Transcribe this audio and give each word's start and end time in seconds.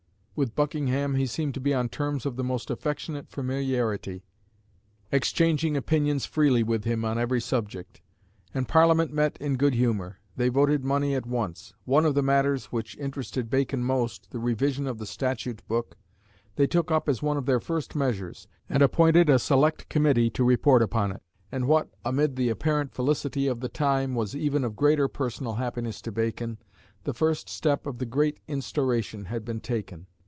With 0.33 0.55
Buckingham 0.55 1.13
he 1.15 1.27
seemed 1.27 1.53
to 1.53 1.59
be 1.59 1.71
on 1.71 1.87
terms 1.87 2.25
of 2.25 2.35
the 2.35 2.43
most 2.43 2.71
affectionate 2.71 3.29
familiarity, 3.29 4.23
exchanging 5.11 5.77
opinions 5.77 6.25
freely 6.25 6.63
with 6.63 6.83
him 6.83 7.05
on 7.05 7.19
every 7.19 7.39
subject. 7.39 8.01
And 8.51 8.67
Parliament 8.67 9.13
met 9.13 9.37
in 9.37 9.55
good 9.55 9.75
humour. 9.75 10.17
They 10.35 10.49
voted 10.49 10.83
money 10.83 11.13
at 11.13 11.27
once. 11.27 11.75
One 11.85 12.07
of 12.07 12.15
the 12.15 12.23
matters 12.23 12.71
which 12.71 12.97
interested 12.97 13.51
Bacon 13.51 13.83
most 13.83 14.31
the 14.31 14.39
revision 14.39 14.87
of 14.87 14.97
the 14.97 15.05
Statute 15.05 15.61
Book 15.67 15.95
they 16.55 16.65
took 16.65 16.89
up 16.89 17.07
as 17.07 17.21
one 17.21 17.37
of 17.37 17.45
their 17.45 17.59
first 17.59 17.95
measures, 17.95 18.47
and 18.67 18.81
appointed 18.81 19.29
a 19.29 19.37
Select 19.37 19.89
Committee 19.89 20.31
to 20.31 20.43
report 20.43 20.81
upon 20.81 21.11
it. 21.11 21.21
And 21.51 21.67
what, 21.67 21.87
amid 22.03 22.35
the 22.35 22.49
apparent 22.49 22.95
felicity 22.95 23.45
of 23.45 23.59
the 23.59 23.69
time, 23.69 24.15
was 24.15 24.33
of 24.33 24.41
even 24.41 24.67
greater 24.71 25.07
personal 25.07 25.55
happiness 25.55 26.01
to 26.01 26.11
Bacon, 26.11 26.57
the 27.03 27.13
first 27.13 27.47
step 27.47 27.85
of 27.85 27.99
the 27.99 28.07
"Great 28.07 28.39
Instauration" 28.47 29.25
had 29.25 29.45
been 29.45 29.59
taken. 29.59 30.07